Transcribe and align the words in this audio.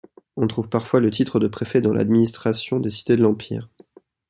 On 0.35 0.47
trouve 0.47 0.67
parfois 0.67 0.99
le 0.99 1.11
titre 1.11 1.39
de 1.39 1.47
préfet 1.47 1.79
dans 1.79 1.93
l'administration 1.93 2.79
des 2.79 2.89
cités 2.89 3.17
de 3.17 3.21
l'empire. 3.21 3.69